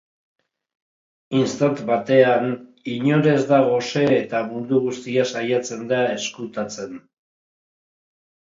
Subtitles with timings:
[1.39, 2.47] Instant batean,
[2.95, 6.99] inor ez da gose eta mundu guztia saiatzen da ezkutatzen.